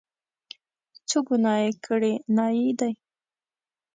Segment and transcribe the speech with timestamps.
[1.07, 2.93] څه ګناه یې کړې، نایي دی.